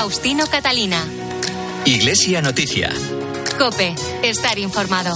[0.00, 1.04] Faustino Catalina.
[1.84, 2.88] Iglesia Noticia.
[3.58, 5.14] Cope, estar informado.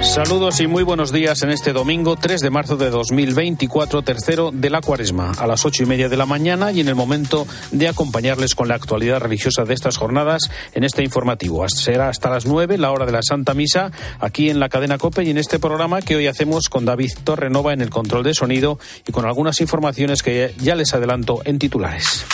[0.00, 4.70] Saludos y muy buenos días en este domingo 3 de marzo de 2024, tercero de
[4.70, 7.88] la cuaresma, a las ocho y media de la mañana y en el momento de
[7.88, 11.68] acompañarles con la actualidad religiosa de estas jornadas en este informativo.
[11.68, 15.24] Será hasta las nueve, la hora de la Santa Misa, aquí en la cadena COPE
[15.24, 18.78] y en este programa que hoy hacemos con David Torrenova en el control de sonido
[19.04, 22.24] y con algunas informaciones que ya les adelanto en titulares.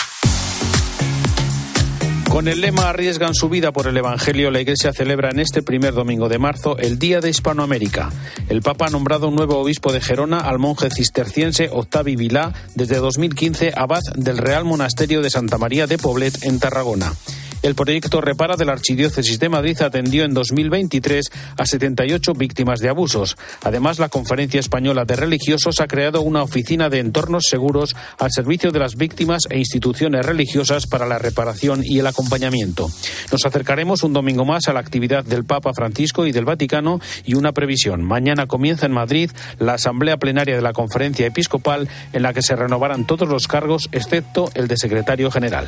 [2.31, 5.93] Con el lema Arriesgan su vida por el Evangelio, la Iglesia celebra en este primer
[5.93, 8.09] domingo de marzo el Día de Hispanoamérica.
[8.47, 12.99] El Papa ha nombrado un nuevo obispo de Gerona al monje cisterciense Octavi Vilá, desde
[12.99, 17.11] 2015 abad del Real Monasterio de Santa María de Poblet en Tarragona.
[17.61, 22.89] El proyecto Repara de la Archidiócesis de Madrid atendió en 2023 a 78 víctimas de
[22.89, 23.37] abusos.
[23.63, 28.71] Además, la Conferencia Española de Religiosos ha creado una oficina de entornos seguros al servicio
[28.71, 32.89] de las víctimas e instituciones religiosas para la reparación y el acompañamiento.
[33.31, 37.35] Nos acercaremos un domingo más a la actividad del Papa Francisco y del Vaticano y
[37.35, 38.01] una previsión.
[38.01, 42.55] Mañana comienza en Madrid la Asamblea Plenaria de la Conferencia Episcopal en la que se
[42.55, 45.67] renovarán todos los cargos excepto el de secretario general.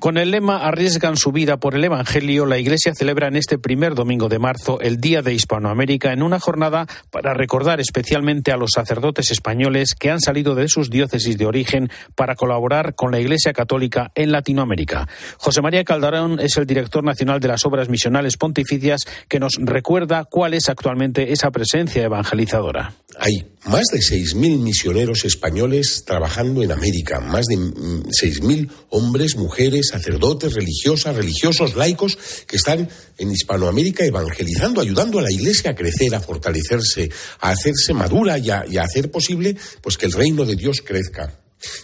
[0.00, 3.96] Con el lema Arriesgan su vida por el Evangelio, la Iglesia celebra en este primer
[3.96, 8.70] domingo de marzo el Día de Hispanoamérica en una jornada para recordar especialmente a los
[8.76, 13.52] sacerdotes españoles que han salido de sus diócesis de origen para colaborar con la Iglesia
[13.52, 15.08] Católica en Latinoamérica.
[15.36, 20.26] José María Caldarón es el director nacional de las Obras Misionales Pontificias que nos recuerda
[20.30, 22.94] cuál es actualmente esa presencia evangelizadora.
[23.18, 30.54] Hay más de 6.000 misioneros españoles trabajando en América, más de 6.000 hombres, mujeres, sacerdotes,
[30.54, 36.20] religiosas, religiosos, laicos, que están en Hispanoamérica evangelizando, ayudando a la Iglesia a crecer, a
[36.20, 41.38] fortalecerse, a hacerse madura y a, hacer posible pues, que el reino de Dios crezca.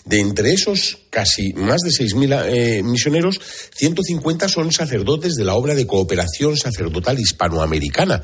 [0.05, 3.41] De entre esos casi más de 6.000 eh, misioneros,
[3.75, 8.23] 150 son sacerdotes de la obra de cooperación sacerdotal hispanoamericana,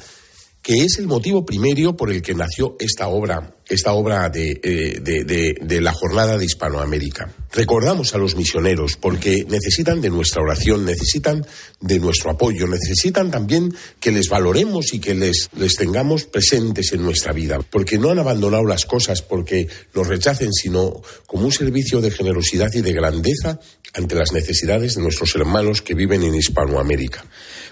[0.63, 5.01] que es el motivo primario por el que nació esta obra, esta obra de, eh,
[5.01, 7.33] de, la jornada de Hispanoamérica.
[7.53, 11.47] Recordamos a los misioneros porque necesitan de nuestra oración, necesitan
[11.81, 17.03] de nuestro apoyo, necesitan también que les valoremos y que les, les tengamos presentes en
[17.03, 22.03] nuestra vida, porque no han abandonado las cosas porque los rechacen, sino como un servicio
[22.03, 23.61] de generosidad y de grandeza
[23.95, 27.25] ante las necesidades de nuestros hermanos que viven en Hispanoamérica.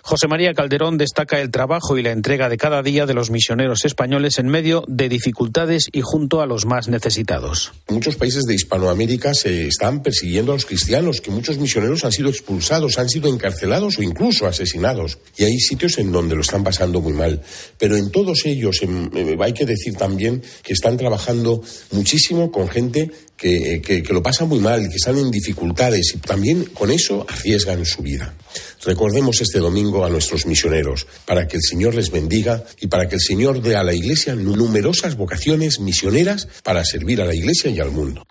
[0.03, 3.84] José María Calderón destaca el trabajo y la entrega de cada día de los misioneros
[3.84, 7.72] españoles en medio de dificultades y junto a los más necesitados.
[7.88, 12.28] Muchos países de Hispanoamérica se están persiguiendo a los cristianos, que muchos misioneros han sido
[12.28, 15.19] expulsados, han sido encarcelados o incluso asesinados.
[15.37, 17.42] Y hay sitios en donde lo están pasando muy mal.
[17.78, 23.10] Pero en todos ellos eh, hay que decir también que están trabajando muchísimo con gente
[23.37, 27.25] que, que, que, lo pasa muy mal, que están en dificultades y también con eso
[27.28, 28.34] arriesgan su vida.
[28.84, 33.16] Recordemos este domingo a nuestros misioneros para que el Señor les bendiga y para que
[33.16, 37.80] el Señor dé a la Iglesia numerosas vocaciones misioneras para servir a la Iglesia y
[37.80, 38.26] al mundo.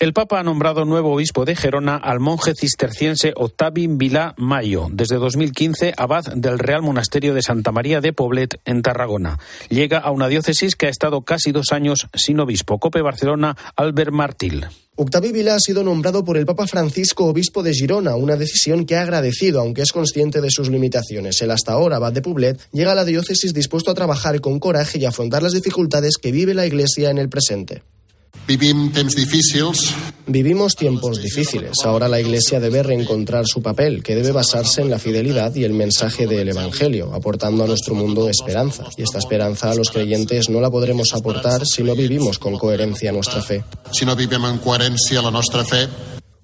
[0.00, 5.16] El Papa ha nombrado nuevo obispo de Gerona al monje cisterciense Octavin Vilá Mayo, desde
[5.16, 9.38] 2015 abad del Real Monasterio de Santa María de Poblet, en Tarragona.
[9.68, 12.80] Llega a una diócesis que ha estado casi dos años sin obispo.
[12.80, 14.66] Cope Barcelona, Albert Martil.
[14.96, 18.96] Octavi Vilá ha sido nombrado por el Papa Francisco obispo de Girona, una decisión que
[18.96, 21.40] ha agradecido, aunque es consciente de sus limitaciones.
[21.40, 24.98] El hasta ahora abad de Poblet llega a la diócesis dispuesto a trabajar con coraje
[24.98, 27.82] y afrontar las dificultades que vive la Iglesia en el presente.
[28.46, 29.94] Vivim temps difícils.
[30.26, 31.72] Vivimos tiempos difíciles.
[31.84, 35.72] Ahora la Iglesia debe reencontrar su papel, que debe basarse en la fidelidad y el
[35.72, 38.84] mensaje del Evangelio, aportando a nuestro mundo esperanza.
[38.96, 43.12] Y esta esperanza a los creyentes no la podremos aportar si no vivimos con coherencia
[43.12, 43.64] nuestra fe.
[43.92, 45.88] Si no vivim en coherència la nostra fe,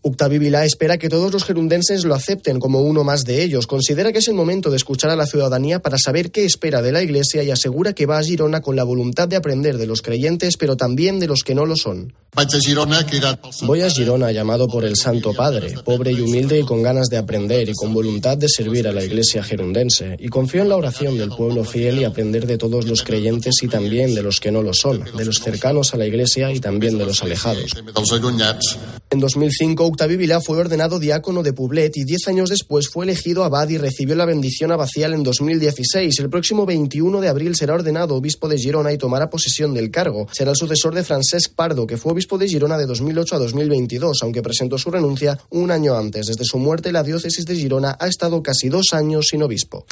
[0.02, 3.66] Octavi Vilá espera que todos los gerundenses lo acepten como uno más de ellos.
[3.66, 6.90] Considera que es el momento de escuchar a la ciudadanía para saber qué espera de
[6.90, 10.00] la Iglesia y asegura que va a Girona con la voluntad de aprender de los
[10.00, 12.14] creyentes, pero también de los que no lo son.
[13.62, 17.18] Voy a Girona llamado por el Santo Padre, pobre y humilde y con ganas de
[17.18, 20.16] aprender y con voluntad de servir a la Iglesia gerundense.
[20.18, 23.68] Y confío en la oración del pueblo fiel y aprender de todos los creyentes y
[23.68, 26.96] también de los que no lo son, de los cercanos a la Iglesia y también
[26.96, 27.72] de los alejados.
[29.10, 33.42] En 2005, Octavi Vilá fue ordenado diácono de Poblet y diez años después fue elegido
[33.42, 36.16] abad y recibió la bendición abacial en 2016.
[36.20, 40.28] El próximo 21 de abril será ordenado obispo de Girona y tomará posesión del cargo.
[40.30, 44.22] Será el sucesor de Francesc Pardo, que fue obispo de Girona de 2008 a 2022,
[44.22, 46.26] aunque presentó su renuncia un año antes.
[46.26, 49.86] Desde su muerte, la diócesis de Girona ha estado casi dos años sin obispo.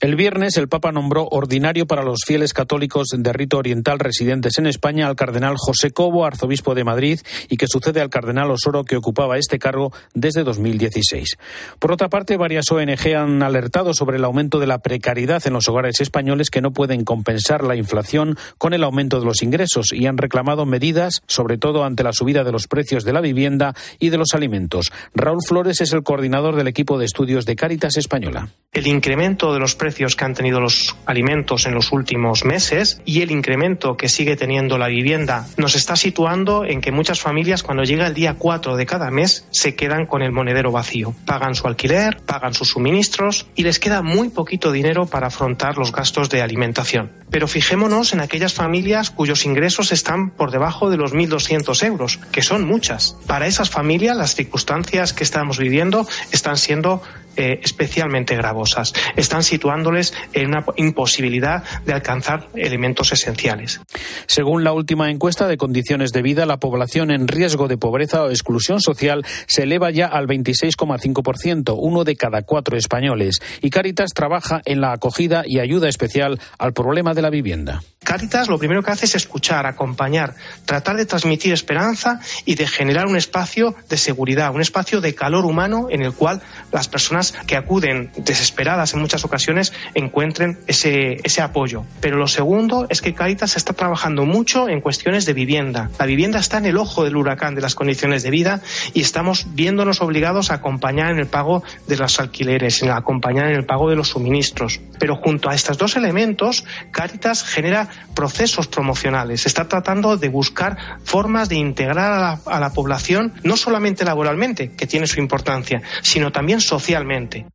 [0.00, 4.66] El viernes, el Papa nombró ordinario para los fieles católicos de rito oriental residentes en
[4.66, 8.96] España al cardenal José Cobo, arzobispo de Madrid, y que sucede al cardenal Osoro, que
[8.96, 11.36] ocupaba este cargo desde 2016.
[11.78, 15.68] Por otra parte, varias ONG han alertado sobre el aumento de la precariedad en los
[15.68, 20.06] hogares españoles que no pueden compensar la inflación con el aumento de los ingresos y
[20.06, 24.08] han reclamado medidas, sobre todo ante la subida de los precios de la vivienda y
[24.08, 24.90] de los alimentos.
[25.14, 28.48] Raúl Flores es el coordinador del equipo de estudios de Cáritas Española.
[28.72, 33.20] El incremento de los precios que han tenido los alimentos en los últimos meses y
[33.20, 37.84] el incremento que sigue teniendo la vivienda nos está situando en que muchas familias cuando
[37.84, 41.14] llega el día 4 de cada mes se quedan con el monedero vacío.
[41.26, 45.92] Pagan su alquiler, pagan sus suministros y les queda muy poquito dinero para afrontar los
[45.92, 47.12] gastos de alimentación.
[47.30, 52.42] Pero fijémonos en aquellas familias cuyos ingresos están por debajo de los 1.200 euros, que
[52.42, 53.16] son muchas.
[53.26, 57.02] Para esas familias las circunstancias que estamos viviendo están siendo
[57.36, 58.92] eh, especialmente gravosas.
[59.16, 63.80] Están situándoles en una imposibilidad de alcanzar elementos esenciales.
[64.26, 68.30] Según la última encuesta de condiciones de vida, la población en riesgo de pobreza o
[68.30, 73.40] exclusión social se eleva ya al 26,5%, uno de cada cuatro españoles.
[73.60, 77.82] Y Caritas trabaja en la acogida y ayuda especial al problema de la vivienda.
[78.04, 80.34] Caritas lo primero que hace es escuchar, acompañar,
[80.66, 85.46] tratar de transmitir esperanza y de generar un espacio de seguridad, un espacio de calor
[85.46, 91.40] humano en el cual las personas que acuden desesperadas en muchas ocasiones encuentren ese, ese
[91.40, 91.84] apoyo.
[92.00, 95.90] Pero lo segundo es que Caritas está trabajando mucho en cuestiones de vivienda.
[95.98, 98.60] La vivienda está en el ojo del huracán de las condiciones de vida
[98.92, 103.56] y estamos viéndonos obligados a acompañar en el pago de los alquileres, en acompañar en
[103.56, 104.80] el pago de los suministros.
[104.98, 109.46] Pero junto a estos dos elementos, Caritas genera procesos promocionales.
[109.46, 114.70] Está tratando de buscar formas de integrar a la, a la población, no solamente laboralmente,
[114.72, 117.46] que tiene su importancia, sino también socialmente.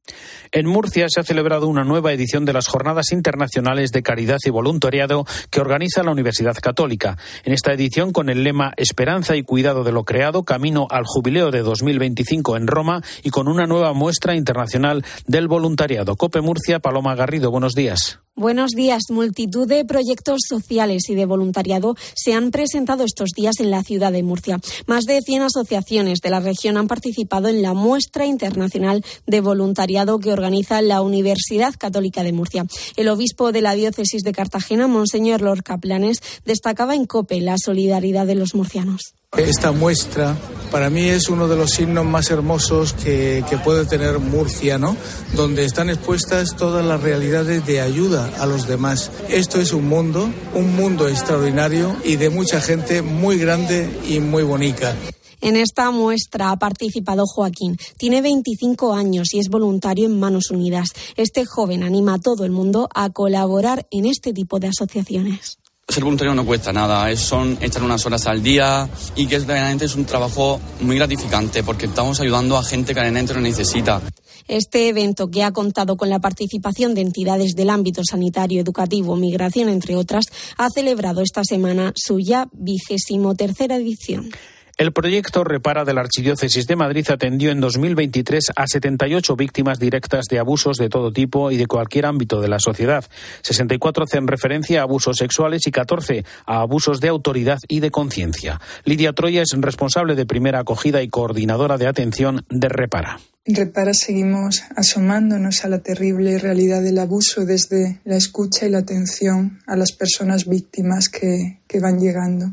[0.52, 4.50] En Murcia se ha celebrado una nueva edición de las Jornadas Internacionales de Caridad y
[4.50, 7.18] Voluntariado que organiza la Universidad Católica.
[7.44, 11.52] En esta edición, con el lema Esperanza y Cuidado de lo Creado, camino al jubileo
[11.52, 16.16] de 2025 en Roma y con una nueva muestra internacional del voluntariado.
[16.16, 18.20] Cope Murcia, Paloma Garrido, buenos días.
[18.40, 19.02] Buenos días.
[19.10, 24.14] Multitud de proyectos sociales y de voluntariado se han presentado estos días en la ciudad
[24.14, 24.62] de Murcia.
[24.88, 30.20] Más de 100 asociaciones de la región han participado en la muestra internacional de voluntariado
[30.20, 32.66] que organiza la Universidad Católica de Murcia.
[32.96, 38.26] El obispo de la diócesis de Cartagena, Monseñor Lorca Planes, destacaba en COPE la solidaridad
[38.26, 39.19] de los murcianos.
[39.38, 40.36] Esta muestra
[40.72, 44.96] para mí es uno de los signos más hermosos que, puede tener Murcia, ¿no?
[45.36, 49.12] Donde están expuestas todas las realidades de ayuda a los demás.
[49.30, 54.44] Esto es un mundo, un mundo extraordinario y de mucha gente muy grande y muy
[54.44, 54.96] bonita.
[55.42, 57.78] En esta muestra ha participado Joaquín.
[57.98, 60.90] Tiene 25 años y es voluntario en Manos Unidas.
[61.16, 65.58] Este joven anima a todo el mundo a colaborar en este tipo de asociaciones.
[65.90, 69.86] Ser voluntario no cuesta nada, es, son echar unas horas al día y que realmente
[69.86, 74.00] es un trabajo muy gratificante porque estamos ayudando a gente que realmente lo necesita.
[74.48, 79.68] Este evento, que ha contado con la participación de entidades del ámbito sanitario, educativo, migración,
[79.68, 80.26] entre otras,
[80.58, 84.30] ha celebrado esta semana su ya vigésimo tercera edición.
[84.80, 90.28] El proyecto Repara de la Archidiócesis de Madrid atendió en 2023 a 78 víctimas directas
[90.32, 93.04] de abusos de todo tipo y de cualquier ámbito de la sociedad.
[93.42, 98.62] 64 hacen referencia a abusos sexuales y 14 a abusos de autoridad y de conciencia.
[98.86, 103.20] Lidia Troya es responsable de primera acogida y coordinadora de atención de Repara.
[103.46, 109.60] Repara seguimos asomándonos a la terrible realidad del abuso desde la escucha y la atención
[109.68, 112.52] a las personas víctimas que van llegando.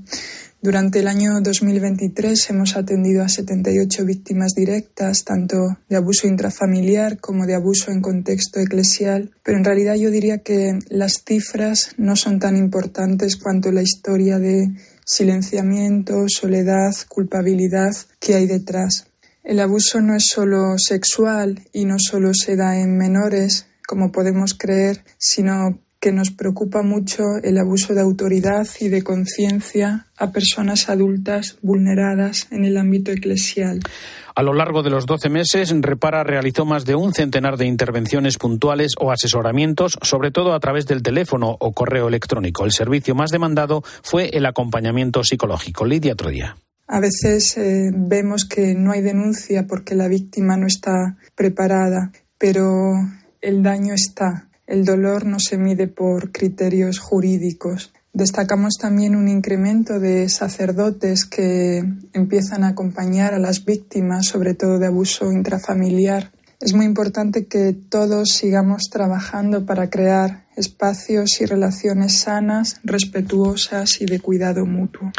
[0.63, 7.47] Durante el año 2023 hemos atendido a 78 víctimas directas, tanto de abuso intrafamiliar como
[7.47, 12.41] de abuso en contexto eclesial, pero en realidad yo diría que las cifras no son
[12.41, 14.71] tan importantes cuanto la historia de
[15.05, 19.09] silenciamiento, soledad, culpabilidad que hay detrás.
[19.45, 24.55] El abuso no es solo sexual y no solo se da en menores, como podemos
[24.55, 30.89] creer, sino que nos preocupa mucho el abuso de autoridad y de conciencia a personas
[30.89, 33.81] adultas vulneradas en el ámbito eclesial.
[34.35, 38.37] A lo largo de los 12 meses, Repara realizó más de un centenar de intervenciones
[38.37, 42.65] puntuales o asesoramientos, sobre todo a través del teléfono o correo electrónico.
[42.65, 45.87] El servicio más demandado fue el acompañamiento psicológico.
[45.87, 46.57] Lidia Trodia.
[46.87, 52.93] A veces eh, vemos que no hay denuncia porque la víctima no está preparada, pero
[53.41, 54.49] el daño está.
[54.67, 57.93] El dolor no se mide por criterios jurídicos.
[58.13, 64.79] Destacamos también un incremento de sacerdotes que empiezan a acompañar a las víctimas, sobre todo
[64.79, 66.33] de abuso intrafamiliar.
[66.59, 74.07] Es muy importante que todos sigamos trabajando para crear espacios y relaciones sanas, respetuosas y
[74.07, 75.13] de cuidado mutuo.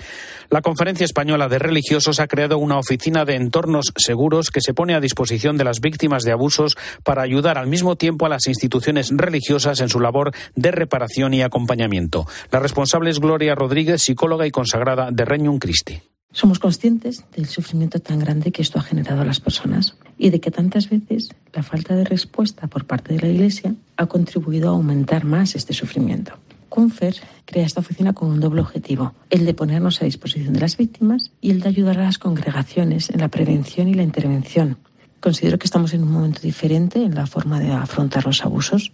[0.49, 4.95] La Conferencia Española de Religiosos ha creado una oficina de entornos seguros que se pone
[4.95, 9.11] a disposición de las víctimas de abusos para ayudar al mismo tiempo a las instituciones
[9.11, 12.25] religiosas en su labor de reparación y acompañamiento.
[12.51, 16.01] La responsable es Gloria Rodríguez, psicóloga y consagrada de Regnum Christi.
[16.37, 20.39] Somos conscientes del sufrimiento tan grande que esto ha generado a las personas y de
[20.39, 24.73] que tantas veces la falta de respuesta por parte de la Iglesia ha contribuido a
[24.73, 26.33] aumentar más este sufrimiento.
[26.69, 27.15] Confer
[27.45, 31.31] crea esta oficina con un doble objetivo, el de ponernos a disposición de las víctimas
[31.41, 34.77] y el de ayudar a las congregaciones en la prevención y la intervención.
[35.19, 38.91] Considero que estamos en un momento diferente en la forma de afrontar los abusos.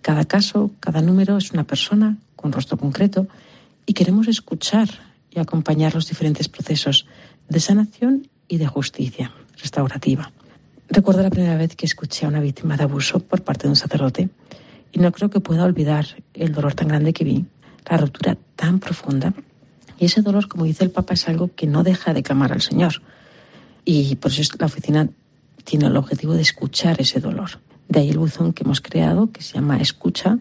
[0.00, 3.26] Cada caso, cada número es una persona con rostro concreto
[3.84, 4.88] y queremos escuchar
[5.30, 7.06] y acompañar los diferentes procesos
[7.48, 10.32] de sanación y de justicia restaurativa.
[10.88, 13.76] Recuerdo la primera vez que escuché a una víctima de abuso por parte de un
[13.76, 14.30] sacerdote
[14.92, 17.44] y no creo que pueda olvidar el dolor tan grande que vi,
[17.88, 19.34] la ruptura tan profunda.
[19.98, 22.62] Y ese dolor, como dice el Papa, es algo que no deja de clamar al
[22.62, 23.02] Señor.
[23.84, 25.08] Y por eso la oficina
[25.64, 27.60] tiene el objetivo de escuchar ese dolor.
[27.88, 30.38] De ahí el buzón que hemos creado, que se llama Escucha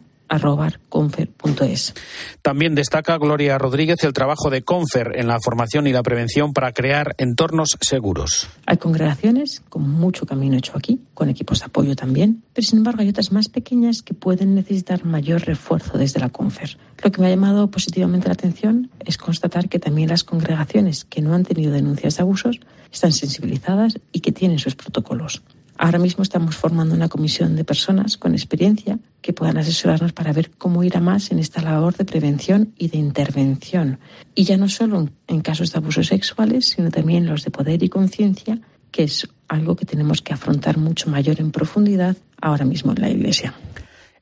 [0.89, 1.93] confer.es.
[2.41, 6.71] También destaca Gloria Rodríguez el trabajo de Confer en la formación y la prevención para
[6.71, 8.47] crear entornos seguros.
[8.65, 13.01] Hay congregaciones con mucho camino hecho aquí, con equipos de apoyo también, pero sin embargo
[13.01, 16.77] hay otras más pequeñas que pueden necesitar mayor refuerzo desde la Confer.
[17.03, 21.21] Lo que me ha llamado positivamente la atención es constatar que también las congregaciones que
[21.21, 22.59] no han tenido denuncias de abusos
[22.91, 25.41] están sensibilizadas y que tienen sus protocolos.
[25.79, 30.49] Ahora mismo estamos formando una comisión de personas con experiencia que puedan asesorarnos para ver
[30.57, 33.99] cómo ir a más en esta labor de prevención y de intervención.
[34.33, 37.89] Y ya no solo en casos de abusos sexuales, sino también los de poder y
[37.89, 38.59] conciencia,
[38.91, 43.09] que es algo que tenemos que afrontar mucho mayor en profundidad ahora mismo en la
[43.09, 43.53] Iglesia.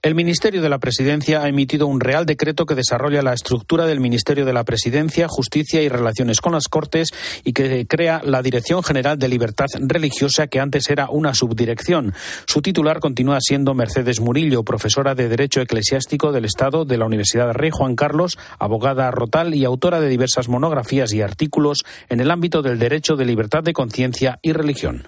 [0.05, 3.99] El Ministerio de la Presidencia ha emitido un Real Decreto que desarrolla la estructura del
[3.99, 7.09] Ministerio de la Presidencia, Justicia y Relaciones con las Cortes
[7.43, 12.13] y que crea la Dirección General de Libertad Religiosa, que antes era una subdirección.
[12.45, 17.51] Su titular continúa siendo Mercedes Murillo, profesora de Derecho Eclesiástico del Estado de la Universidad
[17.53, 22.61] Rey Juan Carlos, abogada rotal y autora de diversas monografías y artículos en el ámbito
[22.61, 25.07] del derecho de libertad de conciencia y religión.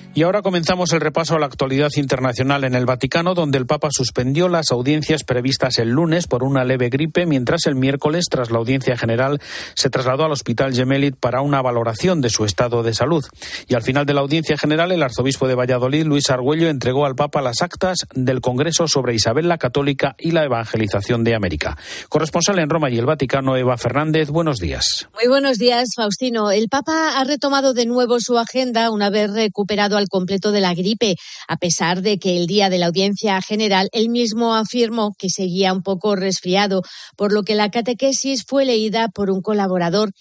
[0.13, 3.87] Y ahora comenzamos el repaso a la actualidad internacional en el Vaticano, donde el Papa
[3.91, 8.57] suspendió las audiencias previstas el lunes por una leve gripe, mientras el miércoles, tras la
[8.57, 9.39] audiencia general,
[9.73, 13.23] se trasladó al Hospital Gemelit para una valoración de su estado de salud.
[13.69, 17.15] Y al final de la audiencia general, el arzobispo de Valladolid, Luis Argüello, entregó al
[17.15, 21.77] Papa las actas del Congreso sobre Isabel la Católica y la Evangelización de América.
[22.09, 25.07] Corresponsal en Roma y el Vaticano, Eva Fernández, buenos días.
[25.13, 26.51] Muy buenos días, Faustino.
[26.51, 30.73] El Papa ha retomado de nuevo su agenda una vez recuperado al completo de la
[30.73, 31.15] gripe,
[31.47, 35.71] a pesar de que el día de la audiencia general él mismo afirmó que seguía
[35.71, 36.81] un poco resfriado,
[37.15, 40.11] por lo que la catequesis fue leída por un colaborador.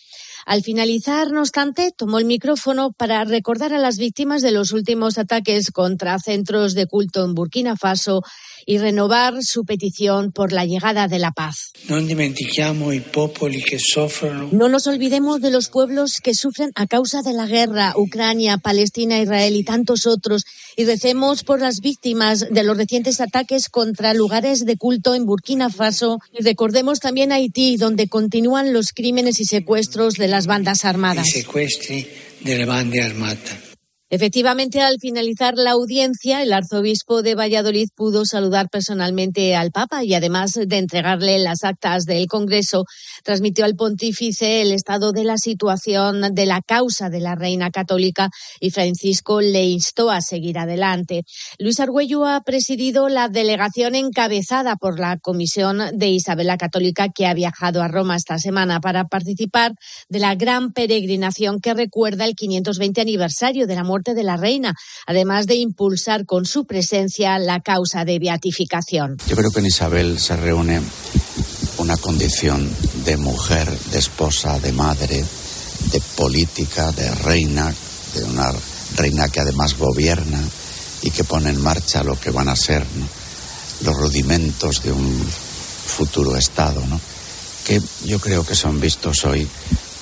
[0.46, 5.18] Al finalizar, no obstante, tomó el micrófono para recordar a las víctimas de los últimos
[5.18, 8.22] ataques contra centros de culto en Burkina Faso
[8.66, 11.72] y renovar su petición por la llegada de la paz.
[14.52, 19.20] No nos olvidemos de los pueblos que sufren a causa de la guerra, Ucrania, Palestina,
[19.20, 20.44] Israel y tantos otros,
[20.76, 25.70] y recemos por las víctimas de los recientes ataques contra lugares de culto en Burkina
[25.70, 31.26] Faso y recordemos también Haití, donde continúan los crímenes y secuestros de las bandas armadas.
[34.12, 40.14] Efectivamente, al finalizar la audiencia, el arzobispo de Valladolid pudo saludar personalmente al Papa y
[40.14, 42.86] además de entregarle las actas del Congreso,
[43.22, 48.30] transmitió al pontífice el estado de la situación de la causa de la Reina Católica
[48.58, 51.22] y Francisco le instó a seguir adelante.
[51.60, 57.28] Luis Argüello ha presidido la delegación encabezada por la Comisión de Isabel la Católica que
[57.28, 59.74] ha viajado a Roma esta semana para participar
[60.08, 64.74] de la gran peregrinación que recuerda el 520 aniversario de la muerte de la reina,
[65.06, 69.18] además de impulsar con su presencia la causa de beatificación.
[69.28, 70.80] Yo creo que en Isabel se reúne
[71.78, 72.68] una condición
[73.04, 75.24] de mujer, de esposa, de madre,
[75.92, 77.72] de política, de reina,
[78.14, 78.52] de una
[78.96, 80.40] reina que además gobierna
[81.02, 82.84] y que pone en marcha lo que van a ser
[83.82, 85.26] los rudimentos de un
[85.86, 86.82] futuro Estado,
[87.64, 89.48] que yo creo que son vistos hoy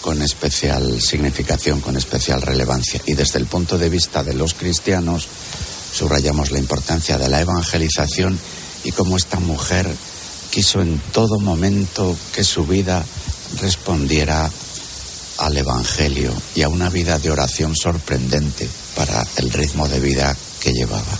[0.00, 3.00] con especial significación, con especial relevancia.
[3.07, 5.28] Y desde el punto de vista de los cristianos,
[5.93, 8.38] subrayamos la importancia de la evangelización
[8.85, 9.87] y cómo esta mujer
[10.50, 13.05] quiso en todo momento que su vida
[13.61, 14.50] respondiera
[15.38, 20.37] al Evangelio y a una vida de oración sorprendente para el ritmo de vida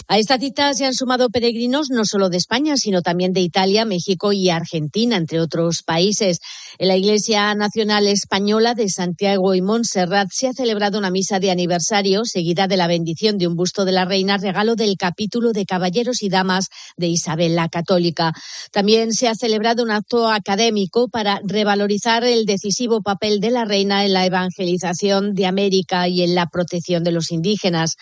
[0.09, 3.85] A esta cita se han sumado peregrinos no solo de España, sino también de Italia,
[3.85, 6.41] México y Argentina, entre otros países.
[6.79, 11.51] En la Iglesia Nacional Española de Santiago y Montserrat se ha celebrado una misa de
[11.51, 15.67] aniversario seguida de la bendición de un busto de la reina, regalo del capítulo de
[15.67, 16.67] caballeros y damas
[16.97, 18.33] de Isabel la Católica.
[18.73, 24.05] También se ha celebrado un acto académico para revalorizar el decisivo papel de la reina
[24.05, 27.97] en la evangelización de América y en la protección de los indígenas.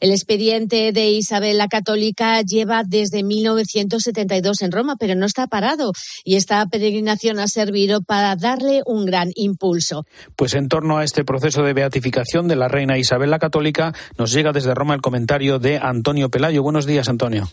[0.00, 5.92] El expediente de Isabel la Católica lleva desde 1972 en Roma, pero no está parado
[6.24, 10.04] y esta peregrinación ha servido para darle un gran impulso.
[10.36, 14.32] Pues en torno a este proceso de beatificación de la reina Isabel la Católica nos
[14.32, 16.62] llega desde Roma el comentario de Antonio Pelayo.
[16.62, 17.48] Buenos días, Antonio.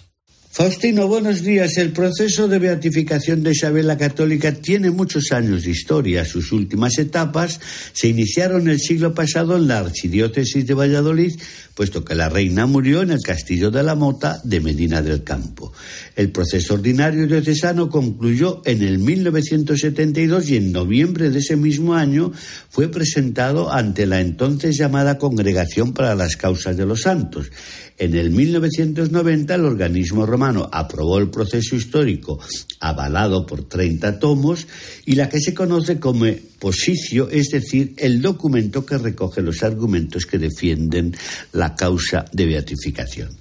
[0.56, 1.78] Faustino, buenos días.
[1.78, 6.26] El proceso de beatificación de Isabel la Católica tiene muchos años de historia.
[6.26, 7.60] Sus últimas etapas
[7.92, 11.34] se iniciaron el siglo pasado en la Archidiócesis de Valladolid,
[11.76, 15.74] puesto que la reina murió en el Castillo de la Mota de Medina del Campo.
[16.16, 22.32] El proceso ordinario diocesano concluyó en el 1972 y en noviembre de ese mismo año
[22.70, 27.52] fue presentado ante la entonces llamada Congregación para las Causas de los Santos.
[27.98, 32.40] En el 1990 el organismo romano aprobó el proceso histórico
[32.80, 34.68] avalado por 30 tomos
[35.06, 36.26] y la que se conoce como
[36.64, 41.14] posicio, es decir, el documento que recoge los argumentos que defienden
[41.52, 43.36] la causa de beatificación.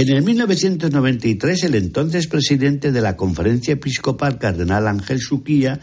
[0.00, 5.78] En el 1993, el entonces presidente de la Conferencia Episcopal, Cardenal Ángel Suquía,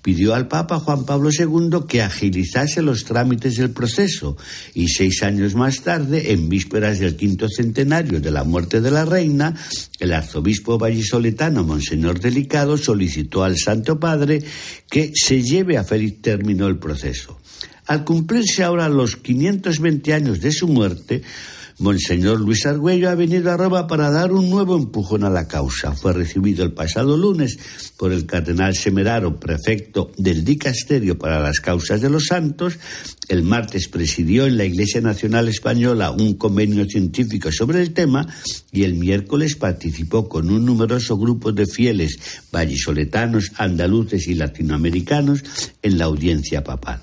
[0.00, 4.38] pidió al Papa Juan Pablo II que agilizase los trámites del proceso
[4.72, 9.04] y seis años más tarde, en vísperas del quinto centenario de la muerte de la
[9.04, 9.54] reina,
[10.00, 14.42] el arzobispo vallisoletano Monseñor Delicado solicitó al Santo Padre
[14.88, 17.38] que se lleve a feliz término el proceso.
[17.84, 21.22] Al cumplirse ahora los 520 años de su muerte,
[21.78, 25.92] Monseñor Luis Argüello ha venido a Roma para dar un nuevo empujón a la causa.
[25.92, 27.56] Fue recibido el pasado lunes
[27.96, 32.78] por el cardenal Semeraro, prefecto del Dicasterio para las Causas de los Santos.
[33.28, 38.26] El martes presidió en la Iglesia Nacional Española un convenio científico sobre el tema
[38.72, 42.18] y el miércoles participó con un numeroso grupo de fieles
[42.50, 45.44] vallisoletanos, andaluces y latinoamericanos
[45.80, 47.00] en la audiencia papal.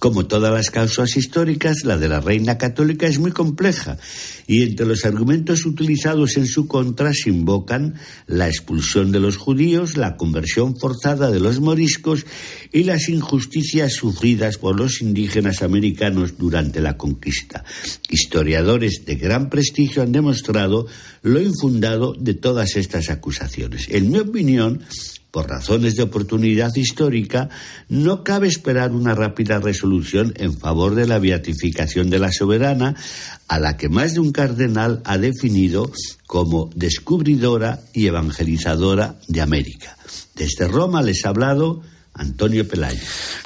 [0.00, 3.98] Como todas las causas históricas, la de la reina católica es muy compleja
[4.46, 9.98] y entre los argumentos utilizados en su contra se invocan la expulsión de los judíos,
[9.98, 12.24] la conversión forzada de los moriscos
[12.72, 17.64] y las injusticias sufridas por los indígenas americanos durante la conquista.
[18.08, 20.86] Historiadores de gran prestigio han demostrado
[21.22, 23.88] lo infundado de todas estas acusaciones.
[23.90, 24.82] En mi opinión,
[25.30, 27.48] por razones de oportunidad histórica,
[27.88, 32.96] no cabe esperar una rápida resolución en favor de la beatificación de la soberana,
[33.48, 35.90] a la que más de un cardenal ha definido
[36.26, 39.96] como descubridora y evangelizadora de América.
[40.34, 41.82] Desde Roma les ha hablado
[42.20, 43.00] Antonio Pelayo.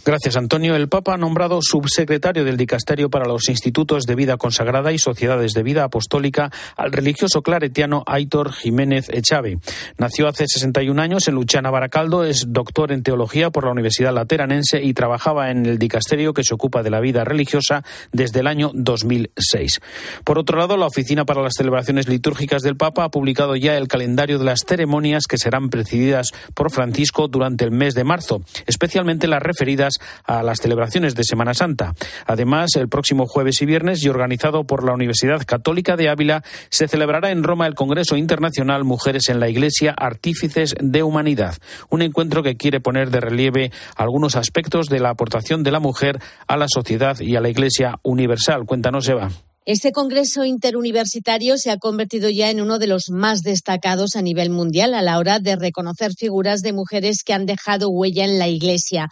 [0.05, 0.75] Gracias, Antonio.
[0.75, 5.53] El Papa ha nombrado subsecretario del Dicasterio para los Institutos de Vida Consagrada y Sociedades
[5.53, 9.59] de Vida Apostólica al religioso claretiano Aitor Jiménez Echave.
[9.97, 14.83] Nació hace 61 años en Luchana, Baracaldo, es doctor en teología por la Universidad Lateranense
[14.83, 18.73] y trabajaba en el Dicasterio que se ocupa de la vida religiosa desde el año
[18.75, 19.81] 2006.
[20.25, 23.87] Por otro lado, la Oficina para las Celebraciones Litúrgicas del Papa ha publicado ya el
[23.87, 29.27] calendario de las ceremonias que serán presididas por Francisco durante el mes de marzo especialmente
[29.27, 31.95] las referidas a las celebraciones de Semana Santa.
[32.27, 36.89] Además, el próximo jueves y viernes, y organizado por la Universidad Católica de Ávila, se
[36.89, 41.57] celebrará en Roma el Congreso Internacional Mujeres en la Iglesia, Artífices de Humanidad,
[41.91, 46.19] un encuentro que quiere poner de relieve algunos aspectos de la aportación de la mujer
[46.47, 48.65] a la sociedad y a la Iglesia universal.
[48.67, 49.31] Cuéntanos, Eva.
[49.67, 54.51] Este Congreso Interuniversitario se ha convertido ya en uno de los más destacados a nivel
[54.51, 58.47] mundial a la hora de reconocer figuras de mujeres que han dejado huella en la
[58.47, 59.09] Iglesia.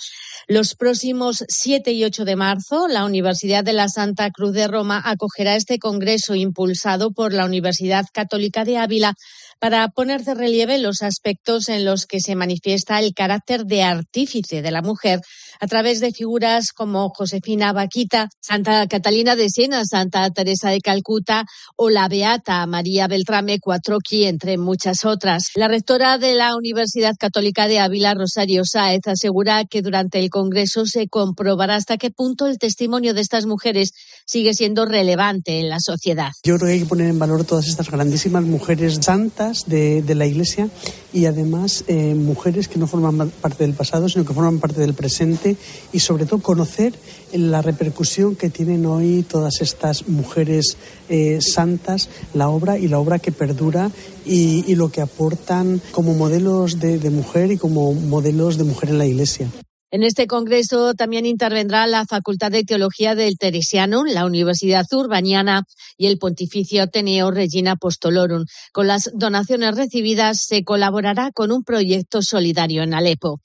[0.48, 5.00] Los próximos 7 y 8 de marzo, la Universidad de la Santa Cruz de Roma
[5.02, 9.14] acogerá este Congreso impulsado por la Universidad Católica de Ávila
[9.58, 14.60] para poner de relieve los aspectos en los que se manifiesta el carácter de artífice
[14.60, 15.20] de la mujer
[15.62, 21.44] a través de figuras como Josefina Vaquita, Santa Catalina de Siena, Santa Teresa de Calcuta
[21.76, 25.44] o la Beata María Beltrame Cuatroqui, entre muchas otras.
[25.54, 30.84] La rectora de la Universidad Católica de Ávila, Rosario Sáez, asegura que durante el Congreso
[30.84, 33.92] se comprobará hasta qué punto el testimonio de estas mujeres
[34.26, 36.32] sigue siendo relevante en la sociedad.
[36.42, 40.26] Yo creo que hay que poner en valor todas estas grandísimas mujeres santas de, la
[40.26, 40.68] Iglesia
[41.12, 44.94] y además eh, mujeres que no forman parte del pasado, sino que forman parte del
[44.94, 45.51] presente
[45.92, 46.94] y sobre todo conocer
[47.32, 50.76] la repercusión que tienen hoy todas estas mujeres
[51.08, 53.90] eh, santas, la obra y la obra que perdura
[54.24, 59.06] y, lo que aportan como modelos de, mujer y como modelos de mujer en la
[59.06, 59.48] Iglesia.
[59.90, 65.64] En este congreso también intervendrá la Facultad de Teología del Teresiano, la Universidad Urbaniana
[65.98, 68.46] y el Pontificio Ateneo Regina Apostolorum.
[68.72, 73.40] Con las donaciones recibidas se colaborará con un proyecto solidario en Alepo.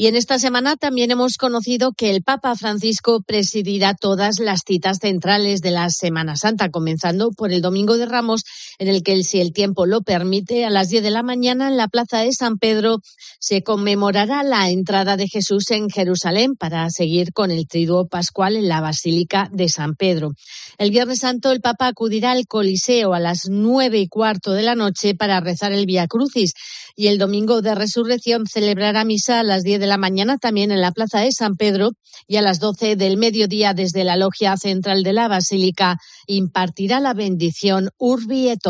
[0.00, 4.98] Y en esta semana también hemos conocido que el Papa Francisco presidirá todas las citas
[5.00, 8.44] centrales de la Semana Santa, comenzando por el Domingo de Ramos,
[8.78, 11.76] en el que, si el tiempo lo permite, a las 10 de la mañana en
[11.76, 12.98] la Plaza de San Pedro
[13.40, 18.68] se conmemorará la entrada de Jesús en Jerusalén para seguir con el triduo pascual en
[18.68, 20.32] la Basílica de San Pedro.
[20.78, 24.76] El Viernes Santo el Papa acudirá al Coliseo a las nueve y cuarto de la
[24.76, 26.52] noche para rezar el Via Crucis
[26.94, 30.80] y el Domingo de Resurrección celebrará misa a las 10 de la mañana también en
[30.80, 31.90] la Plaza de San Pedro
[32.26, 37.14] y a las 12 del mediodía desde la logia central de la Basílica impartirá la
[37.14, 38.67] bendición Urbi et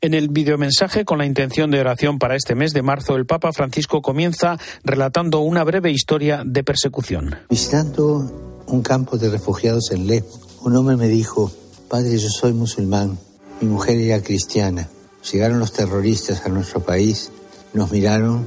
[0.00, 3.52] En el videomensaje con la intención de oración para este mes de marzo, el Papa
[3.52, 7.36] Francisco comienza relatando una breve historia de persecución.
[7.50, 10.24] Visitando un campo de refugiados en Le,
[10.62, 11.52] un hombre me dijo,
[11.88, 13.18] Padre, yo soy musulmán,
[13.60, 14.88] mi mujer era cristiana.
[15.30, 17.30] Llegaron los terroristas a nuestro país,
[17.74, 18.46] nos miraron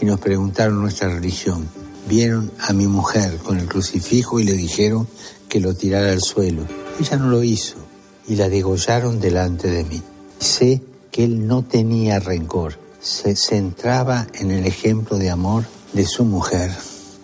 [0.00, 1.68] y nos preguntaron nuestra religión.
[2.08, 5.06] Vieron a mi mujer con el crucifijo y le dijeron
[5.48, 6.66] que lo tirara al suelo.
[6.98, 7.83] Ella no lo hizo
[8.26, 10.02] y la degollaron delante de mí.
[10.38, 16.24] Sé que él no tenía rencor, se centraba en el ejemplo de amor de su
[16.24, 16.70] mujer,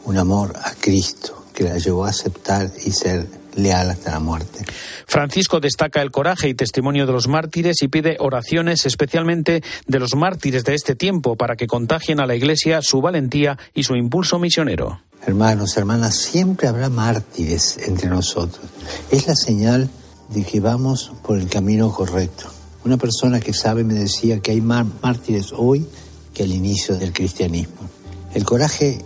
[0.04, 4.64] un amor a Cristo que la llevó a aceptar y ser leal hasta la muerte.
[5.06, 10.14] Francisco destaca el coraje y testimonio de los mártires y pide oraciones especialmente de los
[10.14, 14.38] mártires de este tiempo para que contagien a la Iglesia su valentía y su impulso
[14.38, 15.00] misionero.
[15.26, 18.64] Hermanos, hermanas, siempre habrá mártires entre nosotros.
[19.10, 19.90] Es la señal
[20.30, 22.46] que vamos por el camino correcto.
[22.84, 25.86] Una persona que sabe me decía que hay más mártires hoy
[26.32, 27.88] que al inicio del cristianismo.
[28.32, 29.04] El coraje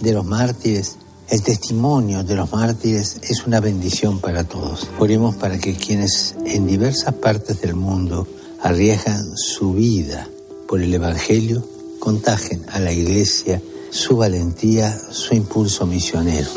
[0.00, 4.86] de los mártires el testimonio de los mártires es una bendición para todos.
[5.00, 8.28] Oremos para que quienes en diversas partes del mundo
[8.62, 10.28] arriesgan su vida
[10.68, 11.66] por el Evangelio
[11.98, 13.60] contagien a la Iglesia
[13.90, 16.50] su valentía, su impulso misionero.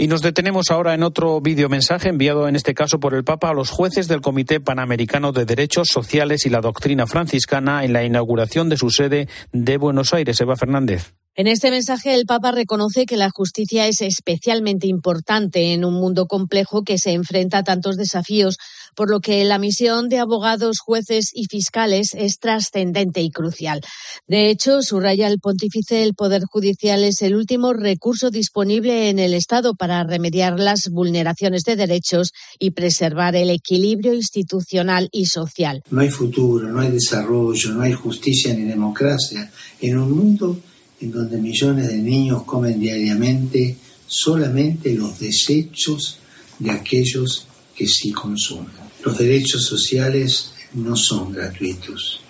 [0.00, 3.52] Y nos detenemos ahora en otro videomensaje enviado en este caso por el Papa a
[3.52, 8.68] los jueces del Comité Panamericano de Derechos Sociales y la Doctrina Franciscana en la inauguración
[8.68, 10.40] de su sede de Buenos Aires.
[10.40, 11.14] Eva Fernández.
[11.38, 16.26] En este mensaje el Papa reconoce que la justicia es especialmente importante en un mundo
[16.26, 18.58] complejo que se enfrenta a tantos desafíos,
[18.96, 23.82] por lo que la misión de abogados, jueces y fiscales es trascendente y crucial.
[24.26, 29.32] De hecho, subraya el pontífice, el Poder Judicial es el último recurso disponible en el
[29.32, 35.84] Estado para remediar las vulneraciones de derechos y preservar el equilibrio institucional y social.
[35.88, 39.48] No hay futuro, no hay desarrollo, no hay justicia ni democracia
[39.80, 40.58] en un mundo
[41.00, 46.18] en donde millones de niños comen diariamente solamente los desechos
[46.58, 48.72] de aquellos que sí consumen.
[49.04, 52.20] Los derechos sociales no son gratuitos.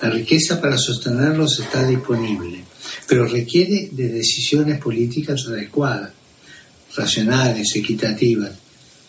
[0.00, 2.64] La riqueza para sostenerlos está disponible,
[3.06, 6.12] pero requiere de decisiones políticas adecuadas,
[6.96, 8.52] racionales, equitativas.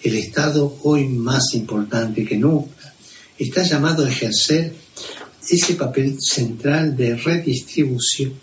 [0.02, 2.94] El Estado, hoy más importante que nunca,
[3.38, 4.74] está llamado a ejercer
[5.50, 8.34] ese papel central de redistribución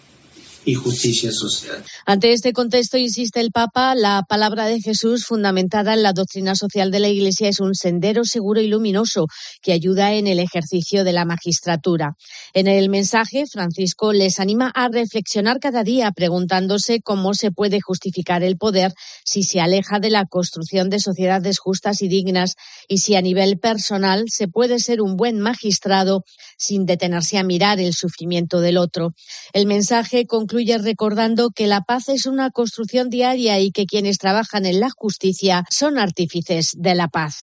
[0.64, 1.82] y justicia social.
[2.06, 6.90] Ante este contexto, insiste el Papa, la palabra de Jesús, fundamentada en la doctrina social
[6.90, 9.26] de la Iglesia, es un sendero seguro y luminoso
[9.60, 12.16] que ayuda en el ejercicio de la magistratura.
[12.54, 18.42] En el mensaje, Francisco les anima a reflexionar cada día, preguntándose cómo se puede justificar
[18.42, 18.92] el poder
[19.24, 22.54] si se aleja de la construcción de sociedades justas y dignas
[22.88, 26.24] y si a nivel personal se puede ser un buen magistrado
[26.56, 29.14] sin detenerse a mirar el sufrimiento del otro.
[29.52, 34.18] El mensaje concluye concluye recordando que la paz es una construcción diaria y que quienes
[34.18, 37.40] trabajan en la justicia son artífices de la paz.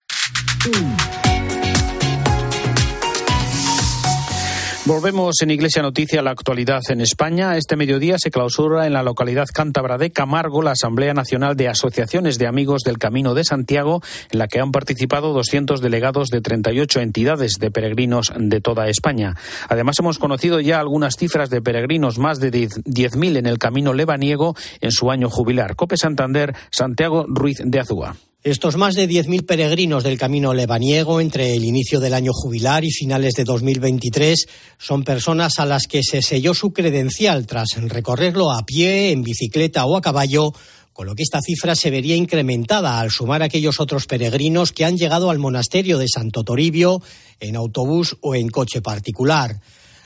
[4.87, 7.57] Volvemos en Iglesia Noticia a la actualidad en España.
[7.57, 12.39] Este mediodía se clausura en la localidad cántabra de Camargo la Asamblea Nacional de Asociaciones
[12.39, 17.01] de Amigos del Camino de Santiago, en la que han participado 200 delegados de 38
[17.01, 19.35] entidades de peregrinos de toda España.
[19.69, 24.55] Además, hemos conocido ya algunas cifras de peregrinos, más de 10.000 en el Camino Lebaniego
[24.81, 25.75] en su año jubilar.
[25.75, 28.15] Cope Santander, Santiago Ruiz de Azúa.
[28.47, 32.93] Estos más de 10.000 peregrinos del Camino Lebaniego entre el inicio del año jubilar y
[32.93, 34.47] finales de 2023
[34.79, 39.85] son personas a las que se selló su credencial tras recorrerlo a pie, en bicicleta
[39.85, 40.53] o a caballo,
[40.93, 44.97] con lo que esta cifra se vería incrementada al sumar aquellos otros peregrinos que han
[44.97, 47.03] llegado al monasterio de Santo Toribio
[47.41, 49.61] en autobús o en coche particular.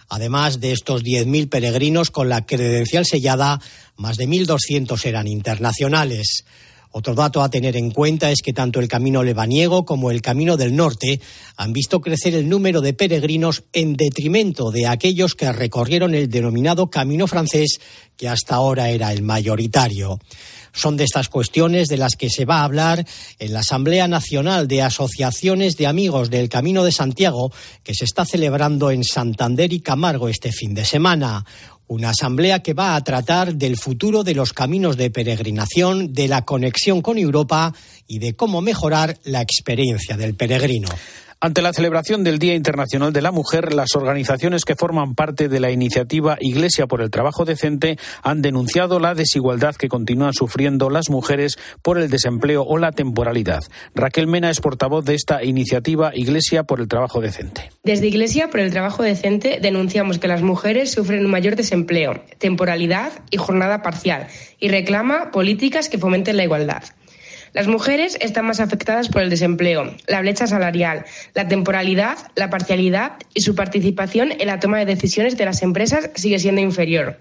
[0.09, 3.61] Además de estos 10.000 peregrinos con la credencial sellada,
[3.97, 6.47] más de 1.200 eran internacionales.
[6.93, 10.57] Otro dato a tener en cuenta es que tanto el Camino Lebaniego como el Camino
[10.57, 11.21] del Norte
[11.57, 16.91] han visto crecer el número de peregrinos en detrimento de aquellos que recorrieron el denominado
[16.91, 17.81] Camino francés,
[18.17, 20.19] que hasta ahora era el mayoritario.
[20.73, 23.07] Son de estas cuestiones de las que se va a hablar
[23.39, 28.25] en la Asamblea Nacional de Asociaciones de Amigos del Camino de Santiago, que se está
[28.25, 31.45] celebrando en Santander y Camargo este fin de semana.
[31.91, 36.43] Una asamblea que va a tratar del futuro de los caminos de peregrinación, de la
[36.43, 37.75] conexión con Europa
[38.07, 40.89] y de cómo mejorar la experiencia del peregrino.
[41.43, 45.59] Ante la celebración del Día Internacional de la Mujer, las organizaciones que forman parte de
[45.59, 51.09] la iniciativa Iglesia por el Trabajo Decente han denunciado la desigualdad que continúan sufriendo las
[51.09, 53.63] mujeres por el desempleo o la temporalidad.
[53.95, 57.71] Raquel Mena es portavoz de esta iniciativa Iglesia por el Trabajo Decente.
[57.85, 63.13] Desde Iglesia por el Trabajo Decente denunciamos que las mujeres sufren un mayor desempleo, temporalidad
[63.31, 64.27] y jornada parcial
[64.59, 66.83] y reclama políticas que fomenten la igualdad.
[67.53, 73.15] Las mujeres están más afectadas por el desempleo, la brecha salarial, la temporalidad, la parcialidad
[73.35, 77.19] y su participación en la toma de decisiones de las empresas sigue siendo inferior.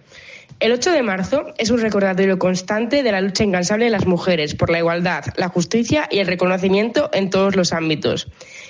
[0.59, 4.55] El 8 de marzo es un recordatorio constante de la lucha incansable de las mujeres
[4.55, 8.27] por la igualdad, la justicia y el reconocimiento en todos los ámbitos.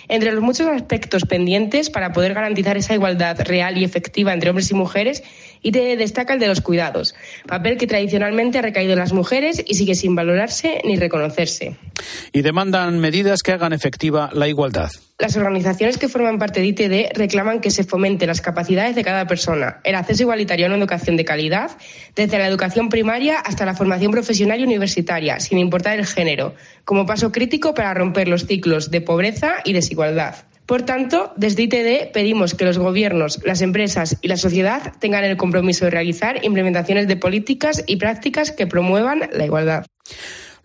[0.07, 4.69] Entre los muchos aspectos pendientes para poder garantizar esa igualdad real y efectiva entre hombres
[4.69, 5.23] y mujeres,
[5.61, 7.15] ITE destaca el de los cuidados,
[7.47, 11.75] papel que tradicionalmente ha recaído en las mujeres y sigue sin valorarse ni reconocerse.
[12.31, 14.91] Y demandan medidas que hagan efectiva la igualdad.
[15.17, 19.27] Las organizaciones que forman parte de ITD reclaman que se fomente las capacidades de cada
[19.27, 21.71] persona, el acceso igualitario a una educación de calidad,
[22.15, 27.05] desde la educación primaria hasta la formación profesional y universitaria, sin importar el género, como
[27.05, 30.35] paso crítico para romper los ciclos de pobreza y desigualdad.
[30.69, 35.35] Por tanto, desde ITD pedimos que los gobiernos, las empresas y la sociedad tengan el
[35.35, 39.87] compromiso de realizar implementaciones de políticas y prácticas que promuevan la igualdad.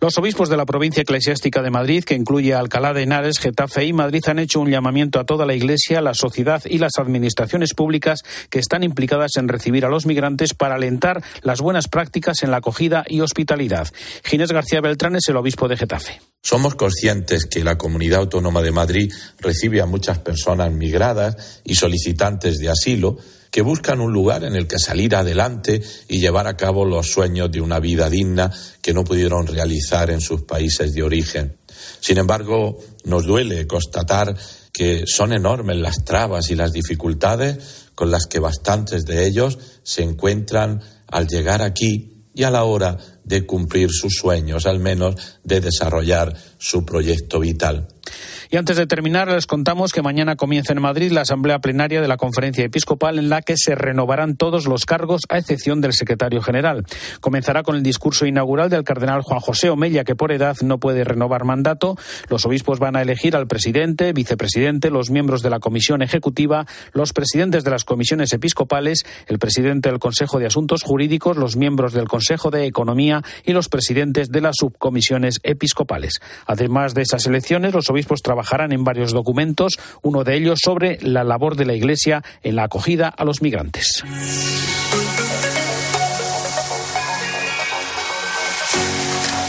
[0.04, 3.94] Los obispos de la provincia eclesiástica de Madrid, que incluye Alcalá de Henares, Getafe y
[3.94, 8.20] Madrid, han hecho un llamamiento a toda la Iglesia, la sociedad y las administraciones públicas
[8.50, 12.58] que están implicadas en recibir a los migrantes para alentar las buenas prácticas en la
[12.58, 13.88] acogida y hospitalidad.
[14.22, 16.20] Ginés García Beltrán es el obispo de Getafe.
[16.42, 22.58] Somos conscientes que la Comunidad Autónoma de Madrid recibe a muchas personas migradas y solicitantes
[22.58, 23.16] de asilo
[23.54, 27.52] que buscan un lugar en el que salir adelante y llevar a cabo los sueños
[27.52, 28.50] de una vida digna
[28.82, 31.56] que no pudieron realizar en sus países de origen.
[32.00, 34.36] Sin embargo, nos duele constatar
[34.72, 40.02] que son enormes las trabas y las dificultades con las que bastantes de ellos se
[40.02, 45.14] encuentran al llegar aquí y a la hora de cumplir sus sueños, al menos
[45.44, 47.86] de desarrollar su proyecto vital.
[48.50, 52.08] Y antes de terminar, les contamos que mañana comienza en Madrid la asamblea plenaria de
[52.08, 56.40] la Conferencia Episcopal en la que se renovarán todos los cargos a excepción del secretario
[56.40, 56.84] general.
[57.20, 61.04] Comenzará con el discurso inaugural del cardenal Juan José Omella, que por edad no puede
[61.04, 61.96] renovar mandato.
[62.28, 67.12] Los obispos van a elegir al presidente, vicepresidente, los miembros de la comisión ejecutiva, los
[67.12, 72.08] presidentes de las comisiones episcopales, el presidente del Consejo de Asuntos Jurídicos, los miembros del
[72.08, 76.20] Consejo de Economía y los presidentes de las subcomisiones episcopales.
[76.54, 81.24] Además de esas elecciones, los obispos trabajarán en varios documentos, uno de ellos sobre la
[81.24, 84.04] labor de la Iglesia en la acogida a los migrantes.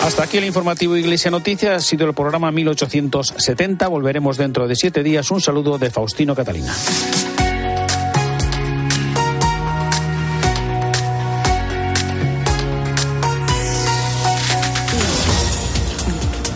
[0.01, 1.75] Hasta aquí el informativo Iglesia Noticias.
[1.75, 3.87] Ha sido el programa 1870.
[3.87, 5.29] Volveremos dentro de siete días.
[5.29, 6.73] Un saludo de Faustino Catalina.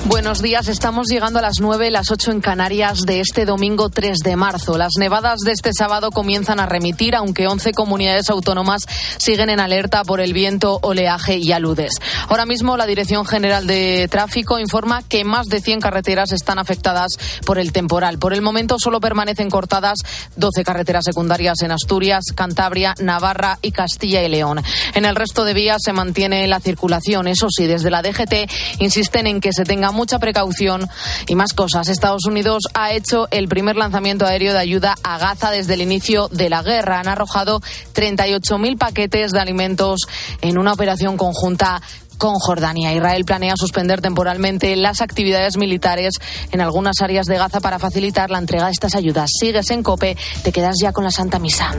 [0.09, 4.17] Buenos días, estamos llegando a las 9, las 8 en Canarias de este domingo 3
[4.17, 4.75] de marzo.
[4.75, 8.87] Las nevadas de este sábado comienzan a remitir, aunque 11 comunidades autónomas
[9.19, 11.91] siguen en alerta por el viento, oleaje y aludes.
[12.27, 17.11] Ahora mismo la Dirección General de Tráfico informa que más de 100 carreteras están afectadas
[17.45, 18.17] por el temporal.
[18.17, 19.99] Por el momento solo permanecen cortadas
[20.37, 24.63] 12 carreteras secundarias en Asturias, Cantabria, Navarra y Castilla y León.
[24.95, 27.27] En el resto de vías se mantiene la circulación.
[27.27, 30.89] Eso sí, desde la DGT insisten en que se tenga mucha precaución
[31.27, 31.89] y más cosas.
[31.89, 36.29] Estados Unidos ha hecho el primer lanzamiento aéreo de ayuda a Gaza desde el inicio
[36.29, 37.01] de la guerra.
[37.01, 37.59] Han arrojado
[37.95, 40.07] 38.000 paquetes de alimentos
[40.39, 41.81] en una operación conjunta
[42.17, 42.93] con Jordania.
[42.93, 46.13] Israel planea suspender temporalmente las actividades militares
[46.53, 49.29] en algunas áreas de Gaza para facilitar la entrega de estas ayudas.
[49.37, 51.75] Sigues en COPE, te quedas ya con la Santa Misa.